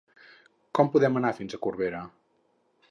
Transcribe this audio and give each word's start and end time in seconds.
Com 0.79 0.89
podem 0.95 1.21
anar 1.21 1.33
fins 1.41 1.57
a 1.57 1.61
Corbera? 1.67 2.03